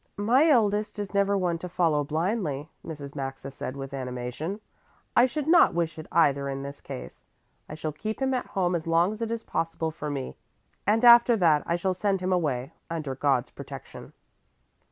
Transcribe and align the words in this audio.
"My 0.17 0.49
eldest 0.49 0.97
is 0.97 1.13
never 1.13 1.37
one 1.37 1.59
to 1.59 1.69
follow 1.69 2.03
blindly," 2.03 2.71
Mrs. 2.83 3.13
Maxa 3.13 3.51
said 3.51 3.77
with 3.77 3.93
animation. 3.93 4.59
"I 5.15 5.27
should 5.27 5.47
not 5.47 5.75
wish 5.75 5.99
it 5.99 6.07
either 6.11 6.49
in 6.49 6.63
this 6.63 6.81
case. 6.81 7.23
I 7.69 7.75
shall 7.75 7.91
keep 7.91 8.19
him 8.19 8.33
at 8.33 8.47
home 8.57 8.73
as 8.73 8.87
long 8.87 9.11
as 9.11 9.21
it 9.21 9.29
is 9.29 9.43
possible 9.43 9.91
for 9.91 10.09
me, 10.09 10.35
and 10.87 11.05
after 11.05 11.35
that 11.37 11.61
I 11.67 11.75
shall 11.75 11.93
send 11.93 12.19
him 12.19 12.33
away 12.33 12.73
under 12.89 13.13
God's 13.13 13.51
protection." 13.51 14.13